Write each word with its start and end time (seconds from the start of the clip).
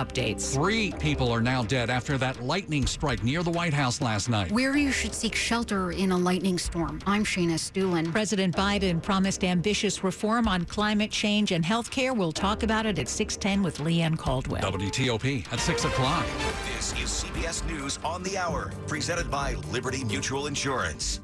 updates. 0.00 0.54
Three 0.54 0.92
people 0.92 1.30
are 1.30 1.40
now 1.40 1.62
dead 1.62 1.90
after 1.90 2.16
that 2.18 2.42
lightning 2.42 2.86
strike 2.86 3.22
near 3.22 3.42
the 3.42 3.50
White 3.50 3.74
House 3.74 4.00
last 4.00 4.28
night. 4.28 4.50
Where 4.50 4.76
you 4.76 4.92
should 4.92 5.14
seek 5.14 5.34
shelter 5.34 5.92
in 5.92 6.12
a 6.12 6.16
lightning 6.16 6.58
storm. 6.58 7.00
I'm 7.06 7.24
Shayna 7.24 7.58
Stulen. 7.58 8.10
President 8.10 8.56
Biden 8.56 9.02
promised 9.02 9.44
ambitious 9.44 10.02
reform 10.02 10.48
on 10.48 10.64
climate 10.64 11.10
change 11.10 11.52
and 11.52 11.64
health 11.64 11.90
care. 11.90 12.14
We'll 12.14 12.32
talk 12.32 12.62
about 12.62 12.86
it 12.86 12.98
at 12.98 13.08
610 13.08 13.62
with 13.62 13.80
Leigh 13.80 14.00
Ann 14.02 14.16
Caldwell. 14.16 14.62
WTOP 14.62 15.52
at 15.52 15.60
6 15.60 15.84
o'clock. 15.84 16.26
This 16.76 16.92
is 16.92 17.24
CBS 17.24 17.66
News 17.66 17.98
on 18.04 18.22
the 18.22 18.38
Hour, 18.38 18.72
presented 18.86 19.30
by 19.30 19.54
Liberty 19.70 20.04
Mutual 20.04 20.46
Insurance. 20.46 21.20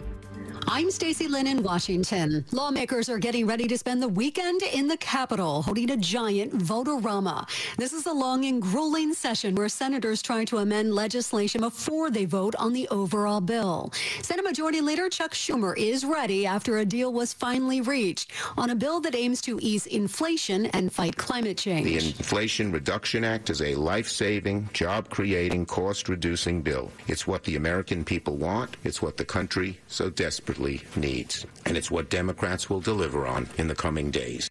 I'm 0.68 0.90
Stacy 0.90 1.28
Lynn 1.28 1.46
in 1.46 1.62
Washington. 1.62 2.44
Lawmakers 2.50 3.08
are 3.08 3.18
getting 3.18 3.46
ready 3.46 3.68
to 3.68 3.78
spend 3.78 4.02
the 4.02 4.08
weekend 4.08 4.62
in 4.62 4.88
the 4.88 4.96
Capitol 4.96 5.62
holding 5.62 5.92
a 5.92 5.96
giant 5.96 6.52
vote-a-rama. 6.54 7.46
This 7.78 7.92
is 7.92 8.06
a 8.06 8.12
long 8.12 8.44
and 8.46 8.60
grueling 8.60 9.14
session 9.14 9.54
where 9.54 9.68
senators 9.68 10.20
try 10.20 10.44
to 10.46 10.58
amend 10.58 10.92
legislation 10.92 11.60
before 11.60 12.10
they 12.10 12.24
vote 12.24 12.56
on 12.56 12.72
the 12.72 12.88
overall 12.88 13.40
bill. 13.40 13.92
Senate 14.22 14.44
Majority 14.44 14.80
Leader 14.80 15.08
Chuck 15.08 15.34
Schumer 15.34 15.78
is 15.78 16.04
ready 16.04 16.46
after 16.46 16.78
a 16.78 16.84
deal 16.84 17.12
was 17.12 17.32
finally 17.32 17.80
reached 17.80 18.32
on 18.56 18.70
a 18.70 18.74
bill 18.74 18.98
that 19.00 19.14
aims 19.14 19.40
to 19.42 19.60
ease 19.62 19.86
inflation 19.86 20.66
and 20.66 20.92
fight 20.92 21.16
climate 21.16 21.56
change. 21.56 21.86
The 21.86 21.96
Inflation 21.96 22.72
Reduction 22.72 23.22
Act 23.22 23.50
is 23.50 23.62
a 23.62 23.76
life-saving, 23.76 24.70
job-creating, 24.72 25.66
cost-reducing 25.66 26.62
bill. 26.62 26.90
It's 27.06 27.24
what 27.24 27.44
the 27.44 27.54
American 27.54 28.04
people 28.04 28.36
want. 28.36 28.76
It's 28.82 29.00
what 29.00 29.16
the 29.16 29.24
country 29.24 29.78
so 29.86 30.10
desperately 30.10 30.55
desperately 30.56 30.82
needs. 31.00 31.46
And 31.64 31.76
it's 31.76 31.90
what 31.90 32.08
Democrats 32.10 32.70
will 32.70 32.80
deliver 32.80 33.26
on 33.26 33.48
in 33.58 33.68
the 33.68 33.74
coming 33.74 34.10
days. 34.10 34.48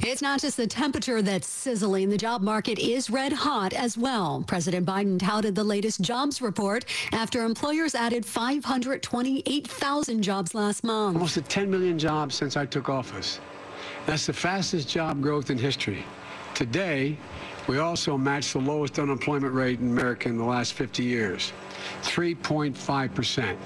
It's 0.00 0.22
not 0.22 0.40
just 0.40 0.56
the 0.56 0.68
temperature 0.68 1.20
that's 1.20 1.48
sizzling. 1.48 2.08
The 2.08 2.16
job 2.16 2.42
market 2.42 2.78
is 2.78 3.10
red 3.10 3.32
hot 3.32 3.72
as 3.72 3.98
well. 3.98 4.44
President 4.46 4.86
Biden 4.86 5.18
touted 5.18 5.56
the 5.56 5.64
latest 5.64 6.00
jobs 6.00 6.40
report 6.40 6.84
after 7.12 7.44
employers 7.44 7.96
added 7.96 8.24
528,000 8.24 10.22
jobs 10.22 10.54
last 10.54 10.84
month. 10.84 11.16
Almost 11.16 11.44
10 11.48 11.68
million 11.70 11.98
jobs 11.98 12.36
since 12.36 12.56
I 12.56 12.66
took 12.66 12.88
office. 12.88 13.40
That's 14.06 14.26
the 14.26 14.32
fastest 14.32 14.88
job 14.88 15.20
growth 15.20 15.50
in 15.50 15.58
history. 15.58 16.04
Today, 16.54 17.18
we 17.66 17.78
also 17.78 18.16
match 18.16 18.52
the 18.52 18.60
lowest 18.60 19.00
unemployment 19.00 19.52
rate 19.54 19.80
in 19.80 19.88
America 19.88 20.28
in 20.28 20.38
the 20.38 20.44
last 20.44 20.74
50 20.74 21.02
years, 21.02 21.52
3.5 22.02 23.12
percent. 23.12 23.58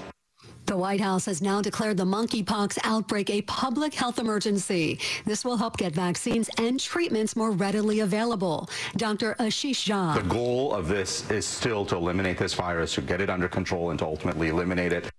The 0.69 0.77
White 0.77 1.01
House 1.01 1.25
has 1.25 1.41
now 1.41 1.63
declared 1.63 1.97
the 1.97 2.05
monkeypox 2.05 2.77
outbreak 2.83 3.31
a 3.31 3.41
public 3.41 3.91
health 3.91 4.19
emergency. 4.19 4.99
This 5.25 5.43
will 5.43 5.57
help 5.57 5.77
get 5.77 5.95
vaccines 5.95 6.47
and 6.59 6.79
treatments 6.79 7.35
more 7.35 7.49
readily 7.49 8.01
available. 8.01 8.69
Dr. 8.95 9.33
Ashish 9.39 9.89
Jha. 9.89 10.13
The 10.21 10.29
goal 10.29 10.71
of 10.71 10.87
this 10.87 11.27
is 11.31 11.47
still 11.47 11.87
to 11.87 11.95
eliminate 11.95 12.37
this 12.37 12.53
virus, 12.53 12.93
to 12.93 13.01
get 13.01 13.19
it 13.19 13.31
under 13.31 13.47
control 13.47 13.89
and 13.89 13.97
to 13.97 14.05
ultimately 14.05 14.49
eliminate 14.49 14.93
it. 14.93 15.11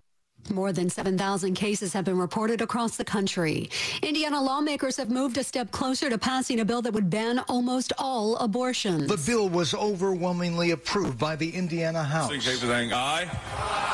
More 0.48 0.72
than 0.72 0.90
7,000 0.90 1.54
cases 1.54 1.92
have 1.92 2.04
been 2.04 2.18
reported 2.18 2.60
across 2.60 2.96
the 2.96 3.04
country. 3.04 3.70
Indiana 4.02 4.40
lawmakers 4.42 4.96
have 4.96 5.10
moved 5.10 5.36
a 5.38 5.44
step 5.44 5.70
closer 5.70 6.10
to 6.10 6.18
passing 6.18 6.60
a 6.60 6.64
bill 6.64 6.82
that 6.82 6.92
would 6.92 7.10
ban 7.10 7.40
almost 7.48 7.92
all 7.98 8.36
abortions. 8.36 9.06
The 9.06 9.30
bill 9.30 9.48
was 9.48 9.74
overwhelmingly 9.74 10.72
approved 10.72 11.18
by 11.18 11.36
the 11.36 11.50
Indiana 11.50 12.02
House. 12.02 12.32
Everything 12.32 12.92
aye. 12.92 13.28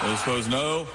Those 0.03 0.21
opposed 0.21 0.51
no. 0.51 0.87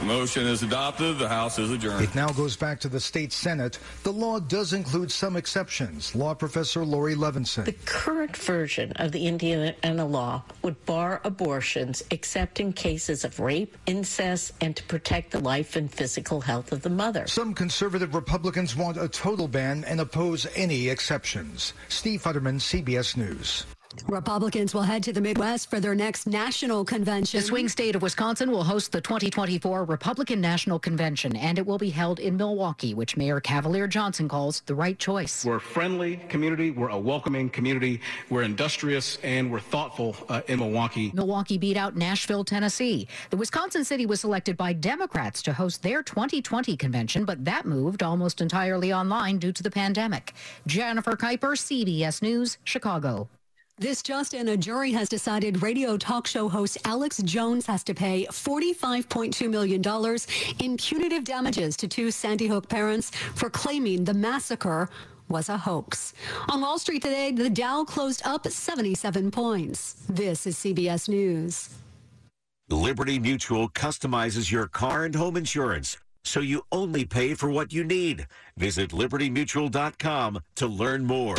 The 0.00 0.08
motion 0.08 0.46
is 0.46 0.64
adopted. 0.64 1.18
The 1.18 1.28
House 1.28 1.60
is 1.60 1.70
adjourned. 1.70 2.02
It 2.02 2.14
now 2.14 2.28
goes 2.30 2.56
back 2.56 2.80
to 2.80 2.88
the 2.88 2.98
state 2.98 3.32
Senate. 3.32 3.78
The 4.02 4.12
law 4.12 4.40
does 4.40 4.72
include 4.72 5.12
some 5.12 5.36
exceptions. 5.36 6.12
Law 6.16 6.34
professor 6.34 6.84
Laurie 6.84 7.14
Levenson. 7.14 7.64
The 7.64 7.72
current 7.84 8.36
version 8.36 8.92
of 8.96 9.12
the 9.12 9.28
Indiana 9.28 10.04
law 10.04 10.42
would 10.62 10.84
bar 10.86 11.20
abortions 11.22 12.02
except 12.10 12.58
in 12.58 12.72
cases 12.72 13.24
of 13.24 13.38
rape, 13.38 13.76
incest, 13.86 14.52
and 14.60 14.81
to 14.82 14.88
protect 14.88 15.30
the 15.30 15.40
life 15.40 15.76
and 15.76 15.90
physical 15.90 16.40
health 16.40 16.72
of 16.72 16.82
the 16.82 16.90
mother. 16.90 17.26
Some 17.26 17.54
conservative 17.54 18.14
Republicans 18.14 18.76
want 18.76 18.96
a 18.96 19.08
total 19.08 19.48
ban 19.48 19.84
and 19.84 20.00
oppose 20.00 20.46
any 20.56 20.88
exceptions. 20.88 21.72
Steve 21.88 22.22
Futterman, 22.22 22.60
CBS 22.60 23.16
News. 23.16 23.66
Republicans 24.08 24.74
will 24.74 24.82
head 24.82 25.02
to 25.02 25.12
the 25.12 25.20
Midwest 25.20 25.70
for 25.70 25.80
their 25.80 25.94
next 25.94 26.26
national 26.26 26.84
convention. 26.84 27.40
The 27.40 27.46
swing 27.46 27.68
state 27.68 27.94
of 27.94 28.02
Wisconsin 28.02 28.50
will 28.50 28.64
host 28.64 28.92
the 28.92 29.00
2024 29.00 29.84
Republican 29.84 30.40
National 30.40 30.78
Convention, 30.78 31.36
and 31.36 31.58
it 31.58 31.66
will 31.66 31.78
be 31.78 31.90
held 31.90 32.18
in 32.18 32.36
Milwaukee, 32.36 32.94
which 32.94 33.16
Mayor 33.16 33.40
Cavalier 33.40 33.86
Johnson 33.86 34.28
calls 34.28 34.60
the 34.66 34.74
right 34.74 34.98
choice. 34.98 35.44
We're 35.44 35.56
a 35.56 35.60
friendly 35.60 36.16
community, 36.28 36.70
we're 36.70 36.88
a 36.88 36.98
welcoming 36.98 37.50
community, 37.50 38.00
we're 38.30 38.42
industrious, 38.42 39.18
and 39.22 39.50
we're 39.50 39.60
thoughtful 39.60 40.16
uh, 40.28 40.42
in 40.48 40.58
Milwaukee. 40.58 41.12
Milwaukee 41.14 41.58
beat 41.58 41.76
out 41.76 41.96
Nashville, 41.96 42.44
Tennessee. 42.44 43.08
The 43.30 43.36
Wisconsin 43.36 43.84
city 43.84 44.06
was 44.06 44.20
selected 44.20 44.56
by 44.56 44.72
Democrats 44.72 45.42
to 45.42 45.52
host 45.52 45.82
their 45.82 46.02
2020 46.02 46.76
convention, 46.76 47.24
but 47.24 47.44
that 47.44 47.66
moved 47.66 48.02
almost 48.02 48.40
entirely 48.40 48.92
online 48.92 49.38
due 49.38 49.52
to 49.52 49.62
the 49.62 49.70
pandemic. 49.70 50.34
Jennifer 50.66 51.12
Kuiper, 51.12 51.52
CBS 51.56 52.22
News, 52.22 52.58
Chicago. 52.64 53.28
This 53.78 54.02
just 54.02 54.34
in, 54.34 54.48
a 54.48 54.56
jury 54.56 54.92
has 54.92 55.08
decided 55.08 55.62
radio 55.62 55.96
talk 55.96 56.26
show 56.26 56.46
host 56.46 56.76
Alex 56.84 57.22
Jones 57.22 57.64
has 57.66 57.82
to 57.84 57.94
pay 57.94 58.26
$45.2 58.26 59.48
million 59.48 59.82
in 60.60 60.76
punitive 60.76 61.24
damages 61.24 61.76
to 61.78 61.88
two 61.88 62.10
Sandy 62.10 62.46
Hook 62.46 62.68
parents 62.68 63.10
for 63.34 63.48
claiming 63.48 64.04
the 64.04 64.12
massacre 64.12 64.90
was 65.28 65.48
a 65.48 65.56
hoax. 65.56 66.12
On 66.50 66.60
Wall 66.60 66.78
Street 66.78 67.00
today, 67.00 67.32
the 67.32 67.48
Dow 67.48 67.82
closed 67.84 68.20
up 68.26 68.46
77 68.46 69.30
points. 69.30 69.94
This 70.06 70.46
is 70.46 70.56
CBS 70.56 71.08
News. 71.08 71.70
Liberty 72.68 73.18
Mutual 73.18 73.70
customizes 73.70 74.50
your 74.50 74.66
car 74.66 75.06
and 75.06 75.14
home 75.14 75.36
insurance 75.36 75.96
so 76.24 76.40
you 76.40 76.62
only 76.70 77.04
pay 77.06 77.34
for 77.34 77.50
what 77.50 77.72
you 77.72 77.84
need. 77.84 78.26
Visit 78.56 78.90
libertymutual.com 78.90 80.40
to 80.56 80.66
learn 80.66 81.04
more. 81.04 81.36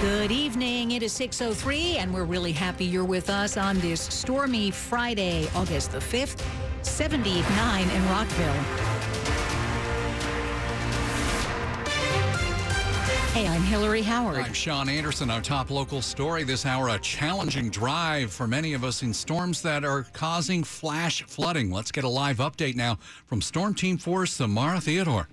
Good 0.00 0.32
evening. 0.32 0.92
It 0.92 1.02
is 1.02 1.12
6.03, 1.12 1.96
and 1.96 2.14
we're 2.14 2.24
really 2.24 2.52
happy 2.52 2.86
you're 2.86 3.04
with 3.04 3.28
us 3.28 3.58
on 3.58 3.78
this 3.80 4.00
stormy 4.00 4.70
Friday, 4.70 5.46
August 5.54 5.92
the 5.92 5.98
5th, 5.98 6.42
79 6.80 7.90
in 7.90 8.08
Rockville. 8.08 8.52
Hey, 13.34 13.46
I'm 13.46 13.60
Hillary 13.60 14.00
Howard. 14.00 14.38
I'm 14.38 14.54
Sean 14.54 14.88
Anderson. 14.88 15.28
Our 15.28 15.42
top 15.42 15.70
local 15.70 16.00
story 16.00 16.44
this 16.44 16.64
hour 16.64 16.88
a 16.88 16.98
challenging 16.98 17.68
drive 17.68 18.32
for 18.32 18.46
many 18.46 18.72
of 18.72 18.84
us 18.84 19.02
in 19.02 19.12
storms 19.12 19.60
that 19.60 19.84
are 19.84 20.04
causing 20.14 20.64
flash 20.64 21.24
flooding. 21.24 21.70
Let's 21.70 21.92
get 21.92 22.04
a 22.04 22.08
live 22.08 22.38
update 22.38 22.74
now 22.74 22.96
from 23.26 23.42
Storm 23.42 23.74
Team 23.74 23.98
4 23.98 24.24
Samara 24.24 24.80
Theodore. 24.80 25.28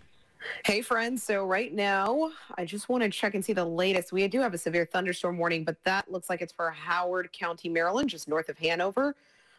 Hey, 0.66 0.81
friends. 0.81 1.24
So, 1.24 1.46
right 1.46 1.74
now, 1.74 2.31
I 2.58 2.66
just 2.66 2.90
want 2.90 3.03
to 3.03 3.09
check 3.09 3.36
and 3.36 3.44
see 3.44 3.53
the 3.53 3.66
latest. 3.66 4.12
We 4.12 4.28
do 4.28 4.40
have 4.42 4.53
a 4.53 4.58
severe 4.58 4.86
thunderstorm 4.86 5.38
warning, 5.38 5.64
but 5.64 5.84
that 5.84 6.12
looks 6.12 6.30
like 6.30 6.42
it's 6.42 6.53
for 6.53 6.70
Howard 6.72 7.31
County, 7.31 7.70
Maryland, 7.70 8.09
just 8.09 8.28
north 8.28 8.50
of 8.50 8.58
Hanover. 8.58 9.16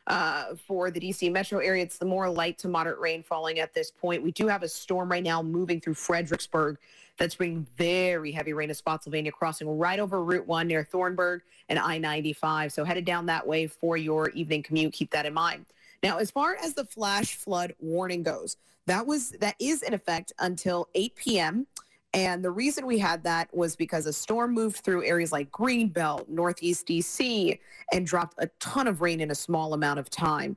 Uh, 0.06 0.55
for 0.66 0.91
the 0.91 0.99
DC 0.99 1.31
metro 1.31 1.59
area, 1.59 1.83
it's 1.83 1.99
the 1.99 2.06
more 2.06 2.31
light 2.31 2.59
to 2.59 2.69
moderate 2.69 2.99
rain 2.99 3.22
falling 3.22 3.59
at 3.59 3.75
this 3.75 3.91
point. 3.91 4.22
We 4.22 4.31
do 4.31 4.47
have 4.47 4.62
a 4.62 4.69
storm 4.69 5.11
right 5.11 5.22
now 5.22 5.43
moving 5.43 5.81
through 5.81 5.94
Fredericksburg 5.94 6.78
that's 7.19 7.34
bringing 7.34 7.66
very 7.77 8.33
heavy 8.33 8.55
rain 8.55 8.69
to 8.69 8.75
Spotsylvania, 8.75 9.33
crossing 9.33 9.69
right 9.78 9.99
over 9.99 10.25
Route 10.25 10.47
1 10.47 10.66
near 10.66 10.84
Thornburg 10.84 11.42
and 11.69 11.78
I 11.78 11.98
95. 11.98 12.72
So, 12.72 12.84
headed 12.84 13.04
down 13.04 13.27
that 13.27 13.47
way 13.47 13.66
for 13.66 13.97
your 13.97 14.30
evening 14.30 14.63
commute. 14.63 14.92
Keep 14.92 15.10
that 15.10 15.27
in 15.27 15.34
mind. 15.34 15.66
Now, 16.03 16.18
as 16.18 16.30
far 16.30 16.56
as 16.62 16.74
the 16.74 16.84
flash 16.84 17.34
flood 17.34 17.74
warning 17.80 18.22
goes, 18.22 18.56
that 18.86 19.06
was 19.06 19.30
that 19.41 19.56
is 19.59 19.83
in 19.83 19.95
effect 19.95 20.33
until 20.39 20.89
8 20.95 21.15
p.m. 21.16 21.66
And 22.15 22.42
the 22.42 22.50
reason 22.50 22.86
we 22.86 22.98
had 22.98 23.22
that 23.24 23.54
was 23.54 23.77
because 23.77 24.06
a 24.06 24.12
storm 24.12 24.54
moved 24.54 24.78
through 24.78 25.04
areas 25.04 25.30
like 25.30 25.50
Greenbelt, 25.50 26.28
Northeast 26.28 26.86
DC, 26.86 27.59
and 27.92 28.06
dropped 28.06 28.36
a 28.39 28.48
ton 28.60 28.86
of 28.86 29.03
rain 29.03 29.21
in 29.21 29.30
a 29.30 29.34
small 29.34 29.74
amount 29.74 29.98
of 29.98 30.09
time. 30.09 30.56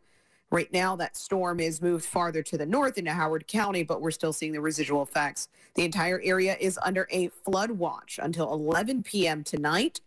Right 0.49 0.71
now, 0.71 0.95
that 0.97 1.17
storm 1.17 1.59
is 1.59 1.81
moved 1.81 2.05
farther 2.05 2.43
to 2.43 2.57
the 2.57 2.65
north 2.65 2.97
into 2.97 3.11
Howard 3.11 3.47
County, 3.47 3.83
but 3.83 4.01
we're 4.01 4.11
still 4.11 4.33
seeing 4.33 4.51
the 4.51 4.61
residual 4.61 5.01
effects. 5.01 5.49
The 5.75 5.83
entire 5.83 6.21
area 6.23 6.57
is 6.59 6.79
under 6.83 7.07
a 7.11 7.29
flood 7.29 7.71
watch 7.71 8.19
until 8.21 8.51
11 8.53 9.03
p.m. 9.03 9.43
tonight 9.43 10.01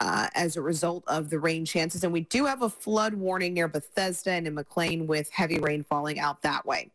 uh, 0.00 0.28
as 0.34 0.56
a 0.56 0.60
result 0.62 1.04
of 1.06 1.30
the 1.30 1.38
rain 1.38 1.64
chances. 1.64 2.04
And 2.04 2.12
we 2.12 2.22
do 2.22 2.44
have 2.46 2.62
a 2.62 2.68
flood 2.68 3.14
warning 3.14 3.54
near 3.54 3.68
Bethesda 3.68 4.32
and 4.32 4.46
in 4.46 4.54
McLean 4.54 5.06
with 5.06 5.30
heavy 5.30 5.58
rain 5.58 5.84
falling 5.84 6.18
out 6.18 6.42
that 6.42 6.64
way. 6.66 6.90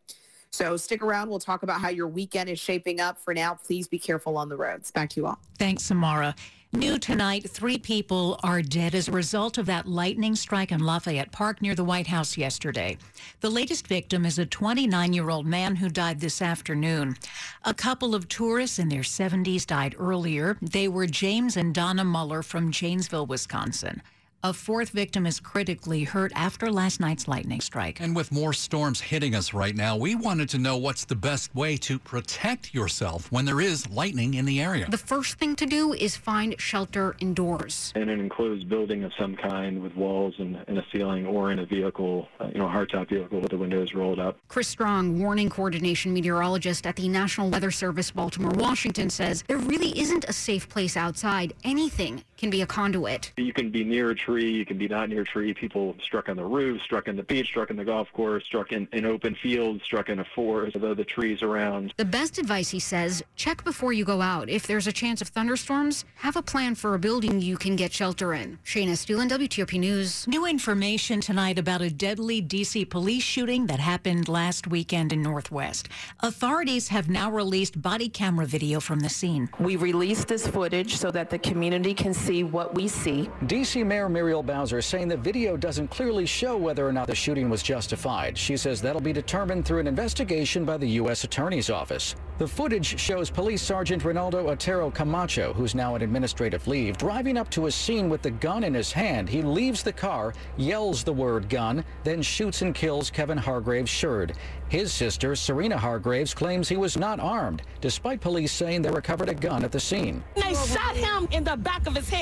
So 0.52 0.78
stick 0.78 1.04
around. 1.04 1.30
We'll 1.30 1.40
talk 1.40 1.64
about 1.64 1.80
how 1.80 1.90
your 1.90 2.08
weekend 2.08 2.50
is 2.50 2.60
shaping 2.60 3.00
up. 3.00 3.20
For 3.20 3.34
now, 3.34 3.54
please 3.54 3.88
be 3.88 4.00
careful 4.00 4.38
on 4.38 4.50
the 4.50 4.58
roads. 4.58 4.92
Back 4.92 5.10
to 5.12 5.22
you 5.22 5.28
all. 5.28 5.40
Thanks, 5.58 5.84
Samara. 5.84 6.36
New 6.72 7.00
tonight, 7.00 7.50
three 7.50 7.80
people 7.80 8.40
are 8.44 8.62
dead 8.62 8.94
as 8.94 9.08
a 9.08 9.12
result 9.12 9.58
of 9.58 9.66
that 9.66 9.88
lightning 9.88 10.36
strike 10.36 10.72
in 10.72 10.80
Lafayette 10.80 11.32
Park 11.32 11.64
near 11.64 11.74
the 11.74 11.84
White 11.84 12.06
House 12.06 12.38
yesterday. 12.38 12.96
The 13.40 13.50
latest 13.50 13.88
victim 13.88 14.24
is 14.24 14.38
a 14.38 14.46
29 14.46 15.12
year 15.12 15.32
old 15.32 15.48
man 15.48 15.78
who 15.78 15.90
died 15.90 16.20
this 16.20 16.44
afternoon. 16.44 17.18
A 17.64 17.74
couple 17.74 18.14
of 18.14 18.28
tourists 18.28 18.78
in 18.78 18.90
their 18.90 19.02
70s 19.02 19.66
died 19.66 19.96
earlier. 19.98 20.60
They 20.62 20.88
were 20.88 21.08
James 21.08 21.58
and 21.58 21.74
Donna 21.74 22.06
Mueller 22.06 22.44
from 22.44 22.72
Janesville, 22.72 23.26
Wisconsin. 23.26 24.04
A 24.42 24.54
fourth 24.54 24.92
victim 24.92 25.26
is 25.26 25.38
critically 25.38 26.06
hurt 26.06 26.32
after 26.34 26.72
last 26.72 27.02
night's 27.02 27.28
lightning 27.28 27.60
strike. 27.60 28.00
And 28.00 28.16
with 28.16 28.32
more 28.32 28.54
storms 28.54 29.02
hitting 29.02 29.36
us 29.36 29.54
right 29.54 29.76
now, 29.76 29.98
we 29.98 30.16
wanted 30.16 30.48
to 30.52 30.58
know 30.58 30.78
what's 30.78 31.04
the 31.04 31.16
best 31.16 31.54
way 31.54 31.76
to 31.76 32.00
protect 32.00 32.74
yourself 32.74 33.30
when 33.34 33.44
there 33.44 33.60
is 33.60 33.90
lightning 33.90 34.36
in 34.36 34.46
the 34.46 34.62
area. 34.62 34.88
The 34.90 34.98
first 34.98 35.36
thing 35.40 35.58
to 35.58 35.66
do 35.66 35.92
is 35.92 36.16
find 36.16 36.56
shelter 36.58 37.18
indoors. 37.20 37.92
In 37.98 38.08
an 38.08 38.22
enclosed 38.22 38.70
building 38.70 39.04
of 39.04 39.12
some 39.20 39.36
kind 39.36 39.84
with 39.84 39.94
walls 39.98 40.36
and, 40.38 40.58
and 40.70 40.78
a 40.78 40.86
ceiling 40.90 41.26
or 41.26 41.52
in 41.52 41.60
a 41.60 41.66
vehicle, 41.66 42.30
uh, 42.40 42.48
you 42.54 42.60
know, 42.60 42.68
a 42.68 42.72
hardtop 42.72 43.10
vehicle 43.10 43.42
with 43.42 43.50
the 43.50 43.58
windows 43.58 43.94
rolled 43.94 44.22
up. 44.22 44.38
Chris 44.48 44.70
Strong, 44.70 45.20
warning 45.20 45.50
coordination 45.50 46.14
meteorologist 46.14 46.88
at 46.88 46.96
the 46.96 47.10
National 47.10 47.50
Weather 47.50 47.72
Service 47.72 48.10
Baltimore, 48.10 48.54
Washington, 48.56 49.10
says 49.10 49.44
there 49.50 49.58
really 49.58 50.00
isn't 50.00 50.24
a 50.30 50.34
safe 50.34 50.70
place 50.70 50.96
outside. 50.96 51.54
Anything 51.66 52.24
can 52.40 52.50
be 52.50 52.62
a 52.62 52.66
conduit. 52.66 53.34
You 53.38 53.54
can 53.54 53.70
be 53.70 53.84
near 53.84 54.10
a 54.12 54.16
tree, 54.16 54.50
you 54.50 54.66
can 54.66 54.78
be 54.78 54.88
not 54.88 55.10
near 55.10 55.22
a 55.22 55.26
tree. 55.26 55.54
People 55.54 55.96
struck 56.02 56.30
on 56.30 56.38
the 56.38 56.46
roof, 56.46 56.82
struck 56.82 57.08
in 57.08 57.16
the 57.18 57.24
beach, 57.24 57.48
struck 57.48 57.70
in 57.70 57.76
the 57.76 57.84
golf 57.84 58.08
course, 58.14 58.46
struck 58.46 58.72
in, 58.72 58.88
in 58.94 59.06
open 59.06 59.36
fields, 59.36 59.84
struck 59.84 60.10
in 60.10 60.20
a 60.20 60.26
forest, 60.34 60.76
although 60.76 60.94
the 60.94 61.04
trees 61.04 61.44
around. 61.44 61.94
The 61.98 62.06
best 62.06 62.38
advice, 62.38 62.70
he 62.70 62.80
says, 62.80 63.22
check 63.36 63.64
before 63.64 63.92
you 63.92 64.06
go 64.06 64.22
out. 64.22 64.50
If 64.50 64.66
there's 64.66 64.88
a 64.88 64.94
chance 64.94 65.22
of 65.22 65.28
thunderstorms, 65.28 66.06
have 66.16 66.38
a 66.38 66.42
plan 66.42 66.76
for 66.76 66.96
a 66.96 67.00
building 67.00 67.42
you 67.42 67.58
can 67.58 67.76
get 67.76 67.92
shelter 67.92 68.34
in. 68.34 68.58
Shayna 68.64 68.98
Stulen, 68.98 69.30
WTOP 69.30 69.78
News. 69.78 70.26
New 70.28 70.46
information 70.46 71.20
tonight 71.20 71.60
about 71.60 71.82
a 71.82 71.90
deadly 71.90 72.40
D.C. 72.40 72.86
police 72.86 73.24
shooting 73.24 73.68
that 73.68 73.80
happened 73.82 74.30
last 74.30 74.66
weekend 74.66 75.12
in 75.12 75.22
Northwest. 75.22 75.90
Authorities 76.22 76.88
have 76.88 77.10
now 77.10 77.30
released 77.30 77.82
body 77.82 78.08
camera 78.08 78.46
video 78.46 78.80
from 78.80 79.02
the 79.02 79.10
scene. 79.10 79.50
We 79.60 79.76
released 79.76 80.30
this 80.30 80.48
footage 80.48 80.96
so 80.96 81.12
that 81.12 81.30
the 81.30 81.40
community 81.40 81.94
can 81.94 82.14
see 82.14 82.29
what 82.30 82.76
we 82.76 82.88
see. 82.88 83.30
D.C. 83.48 83.84
Mayor 83.84 84.08
Muriel 84.08 84.44
Bowser 84.44 84.82
saying 84.82 85.08
the 85.08 85.18
video 85.18 85.58
doesn't 85.58 85.88
clearly 85.90 86.28
show 86.28 86.56
whether 86.56 86.88
or 86.88 86.94
not 86.94 87.08
the 87.08 87.16
shooting 87.16 87.50
was 87.50 87.64
justified. 87.64 88.38
She 88.38 88.56
says 88.56 88.82
that'll 88.82 89.02
be 89.02 89.14
determined 89.14 89.66
through 89.66 89.80
an 89.80 89.88
investigation 89.88 90.64
by 90.64 90.78
the 90.78 90.88
U.S. 91.02 91.24
Attorney's 91.24 91.70
Office. 91.72 92.16
The 92.38 92.48
footage 92.48 92.98
shows 93.00 93.30
Police 93.30 93.62
Sergeant 93.62 94.04
Ronaldo 94.04 94.48
Otero 94.48 94.92
Camacho, 94.92 95.52
who's 95.54 95.76
now 95.76 95.96
on 95.96 96.02
administrative 96.02 96.68
leave, 96.68 96.98
driving 96.98 97.36
up 97.36 97.50
to 97.50 97.66
a 97.66 97.72
scene 97.72 98.10
with 98.10 98.22
the 98.22 98.32
gun 98.32 98.64
in 98.64 98.74
his 98.74 98.92
hand. 98.92 99.28
He 99.28 99.42
leaves 99.42 99.84
the 99.84 99.92
car, 99.92 100.34
yells 100.56 101.04
the 101.04 101.12
word 101.12 101.50
gun, 101.50 101.84
then 102.04 102.22
shoots 102.22 102.62
and 102.62 102.74
kills 102.74 103.10
Kevin 103.10 103.38
Hargraves 103.38 103.92
Sherd. 103.92 104.36
His 104.70 104.94
sister, 104.94 105.36
Serena 105.36 105.78
Hargraves, 105.78 106.34
claims 106.34 106.70
he 106.70 106.78
was 106.78 106.96
not 106.96 107.20
armed, 107.20 107.64
despite 107.82 108.22
police 108.22 108.52
saying 108.52 108.84
they 108.84 108.92
recovered 108.92 109.28
a 109.28 109.34
gun 109.34 109.66
at 109.66 109.72
the 109.72 109.80
scene. 109.80 110.24
They 110.36 110.54
shot 110.54 110.96
him 110.96 111.28
in 111.32 111.44
the 111.44 111.58
back 111.58 111.88
of 111.88 111.96
his 111.96 112.08
head. 112.08 112.19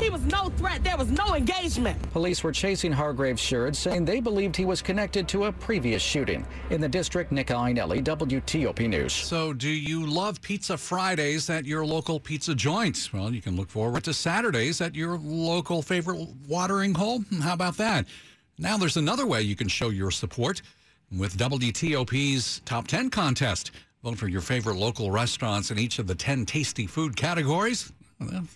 He 0.00 0.10
was 0.10 0.24
no 0.26 0.48
threat. 0.50 0.84
There 0.84 0.96
was 0.96 1.10
no 1.10 1.34
engagement. 1.34 2.00
Police 2.12 2.44
were 2.44 2.52
chasing 2.52 2.92
Hargraves 2.92 3.42
Sherd, 3.42 3.74
saying 3.74 4.04
they 4.04 4.20
believed 4.20 4.54
he 4.54 4.64
was 4.64 4.80
connected 4.80 5.26
to 5.28 5.46
a 5.46 5.52
previous 5.52 6.00
shooting. 6.00 6.46
In 6.70 6.80
the 6.80 6.88
district, 6.88 7.32
Nick 7.32 7.48
Iannelli, 7.48 8.02
WTOP 8.04 8.88
News. 8.88 9.12
So, 9.12 9.52
do 9.52 9.68
you 9.68 10.06
love 10.06 10.40
Pizza 10.40 10.76
Fridays 10.76 11.50
at 11.50 11.64
your 11.64 11.84
local 11.84 12.20
pizza 12.20 12.54
joint? 12.54 13.10
Well, 13.12 13.34
you 13.34 13.42
can 13.42 13.56
look 13.56 13.70
forward 13.70 14.04
to 14.04 14.14
Saturdays 14.14 14.80
at 14.80 14.94
your 14.94 15.18
local 15.18 15.82
favorite 15.82 16.28
watering 16.46 16.94
hole. 16.94 17.24
How 17.42 17.54
about 17.54 17.76
that? 17.78 18.06
Now, 18.56 18.76
there's 18.76 18.96
another 18.96 19.26
way 19.26 19.42
you 19.42 19.56
can 19.56 19.68
show 19.68 19.88
your 19.88 20.12
support 20.12 20.62
with 21.16 21.36
WTOP's 21.36 22.60
Top 22.64 22.86
10 22.86 23.10
contest. 23.10 23.72
Vote 24.04 24.16
for 24.16 24.28
your 24.28 24.42
favorite 24.42 24.76
local 24.76 25.10
restaurants 25.10 25.72
in 25.72 25.78
each 25.78 25.98
of 25.98 26.06
the 26.06 26.14
10 26.14 26.46
tasty 26.46 26.86
food 26.86 27.16
categories. 27.16 27.92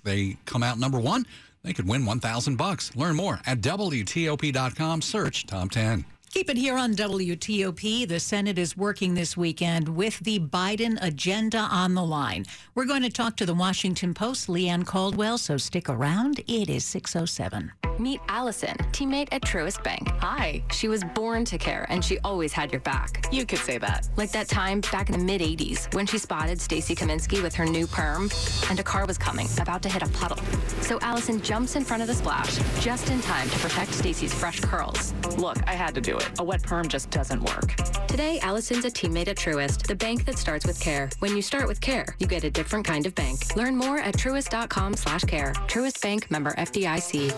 They 0.04 0.36
come 0.44 0.62
out 0.62 0.78
number 0.78 0.98
one, 0.98 1.26
they 1.62 1.72
could 1.72 1.88
win 1.88 2.04
1000 2.04 2.56
bucks. 2.56 2.94
Learn 2.96 3.16
more 3.16 3.40
at 3.46 3.60
WTOP.com. 3.60 5.02
Search 5.02 5.46
Top 5.46 5.70
10. 5.70 6.04
Keep 6.32 6.48
it 6.48 6.56
here 6.56 6.78
on 6.78 6.94
WTOP. 6.94 8.08
The 8.08 8.18
Senate 8.18 8.58
is 8.58 8.74
working 8.74 9.12
this 9.12 9.36
weekend 9.36 9.86
with 9.86 10.18
the 10.20 10.38
Biden 10.40 10.96
agenda 11.02 11.58
on 11.58 11.92
the 11.92 12.02
line. 12.02 12.46
We're 12.74 12.86
going 12.86 13.02
to 13.02 13.10
talk 13.10 13.36
to 13.36 13.44
the 13.44 13.52
Washington 13.52 14.14
Post, 14.14 14.48
Leigh 14.48 14.68
Ann 14.68 14.84
Caldwell, 14.86 15.36
so 15.36 15.58
stick 15.58 15.90
around. 15.90 16.38
It 16.48 16.70
is 16.70 16.86
607. 16.86 17.70
Meet 17.98 18.20
Allison, 18.28 18.74
teammate 18.92 19.28
at 19.30 19.42
Truist 19.42 19.84
Bank. 19.84 20.08
Hi. 20.20 20.64
She 20.72 20.88
was 20.88 21.04
born 21.14 21.44
to 21.44 21.58
care, 21.58 21.84
and 21.90 22.02
she 22.02 22.18
always 22.20 22.50
had 22.50 22.72
your 22.72 22.80
back. 22.80 23.26
You 23.30 23.44
could 23.44 23.58
say 23.58 23.76
that. 23.76 24.08
Like 24.16 24.32
that 24.32 24.48
time 24.48 24.80
back 24.90 25.10
in 25.10 25.18
the 25.18 25.24
mid 25.24 25.42
80s 25.42 25.94
when 25.94 26.06
she 26.06 26.16
spotted 26.16 26.58
Stacy 26.62 26.94
Kaminsky 26.94 27.42
with 27.42 27.54
her 27.54 27.66
new 27.66 27.86
perm, 27.86 28.30
and 28.70 28.80
a 28.80 28.82
car 28.82 29.04
was 29.04 29.18
coming, 29.18 29.46
about 29.60 29.82
to 29.82 29.90
hit 29.90 30.02
a 30.02 30.08
puddle. 30.08 30.38
So 30.80 30.98
Allison 31.02 31.42
jumps 31.42 31.76
in 31.76 31.84
front 31.84 32.00
of 32.00 32.08
the 32.08 32.14
splash, 32.14 32.58
just 32.80 33.10
in 33.10 33.20
time 33.20 33.50
to 33.50 33.58
protect 33.58 33.92
Stacy's 33.92 34.32
fresh 34.32 34.60
curls. 34.60 35.12
Look, 35.36 35.58
I 35.66 35.74
had 35.74 35.94
to 35.94 36.00
do 36.00 36.16
it. 36.16 36.21
A 36.38 36.44
wet 36.44 36.62
perm 36.62 36.88
just 36.88 37.10
doesn't 37.10 37.42
work. 37.42 37.74
Today, 38.06 38.38
Allison's 38.40 38.84
a 38.84 38.90
teammate 38.90 39.28
at 39.28 39.36
Truist, 39.36 39.86
the 39.86 39.94
bank 39.94 40.24
that 40.26 40.38
starts 40.38 40.66
with 40.66 40.78
care. 40.80 41.08
When 41.20 41.34
you 41.36 41.42
start 41.42 41.68
with 41.68 41.80
care, 41.80 42.06
you 42.18 42.26
get 42.26 42.44
a 42.44 42.50
different 42.50 42.84
kind 42.86 43.06
of 43.06 43.14
bank. 43.14 43.56
Learn 43.56 43.76
more 43.76 43.98
at 43.98 44.14
truist.com 44.16 44.94
slash 44.94 45.22
care. 45.24 45.52
Truist 45.66 46.00
Bank 46.02 46.30
member 46.30 46.52
FDIC. 46.52 47.32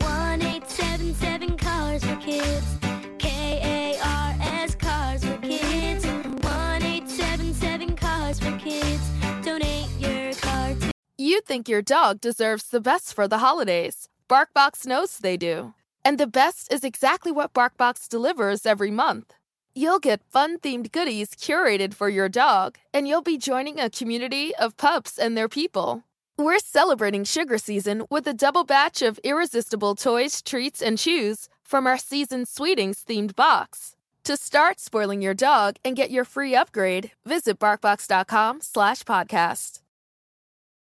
1877 0.00 1.56
Cars 1.58 2.04
for 2.04 2.16
Kids. 2.16 2.78
K 3.18 3.60
A 3.62 3.98
R 4.04 4.36
S 4.40 4.74
Cars 4.74 5.24
for 5.24 5.36
Kids. 5.38 6.04
1877 6.06 7.96
Cars 7.96 8.38
for 8.38 8.56
Kids. 8.58 9.10
Donate 9.44 9.88
your 9.98 10.32
car 10.34 10.74
to. 10.74 10.90
You 11.18 11.40
think 11.40 11.68
your 11.68 11.82
dog 11.82 12.20
deserves 12.20 12.68
the 12.68 12.80
best 12.80 13.14
for 13.14 13.26
the 13.28 13.38
holidays. 13.38 14.08
BarkBox 14.32 14.86
knows 14.86 15.18
they 15.18 15.36
do. 15.36 15.74
And 16.06 16.16
the 16.16 16.26
best 16.26 16.72
is 16.72 16.84
exactly 16.84 17.30
what 17.30 17.52
BarkBox 17.52 18.08
delivers 18.08 18.64
every 18.64 18.90
month. 18.90 19.34
You'll 19.74 19.98
get 19.98 20.22
fun 20.30 20.58
themed 20.58 20.90
goodies 20.90 21.34
curated 21.34 21.92
for 21.92 22.08
your 22.08 22.30
dog, 22.30 22.78
and 22.94 23.06
you'll 23.06 23.20
be 23.20 23.36
joining 23.36 23.78
a 23.78 23.90
community 23.90 24.54
of 24.56 24.78
pups 24.78 25.18
and 25.18 25.36
their 25.36 25.50
people. 25.50 26.04
We're 26.38 26.60
celebrating 26.60 27.24
sugar 27.24 27.58
season 27.58 28.06
with 28.08 28.26
a 28.26 28.32
double 28.32 28.64
batch 28.64 29.02
of 29.02 29.20
irresistible 29.22 29.96
toys, 29.96 30.40
treats, 30.40 30.80
and 30.80 30.96
chews 30.96 31.50
from 31.62 31.86
our 31.86 31.98
season 31.98 32.46
Sweetings 32.46 33.04
themed 33.04 33.36
box. 33.36 33.96
To 34.24 34.38
start 34.38 34.80
spoiling 34.80 35.20
your 35.20 35.34
dog 35.34 35.76
and 35.84 35.94
get 35.94 36.10
your 36.10 36.24
free 36.24 36.54
upgrade, 36.54 37.10
visit 37.26 37.58
barkbox.com 37.58 38.62
slash 38.62 39.02
podcast. 39.02 39.81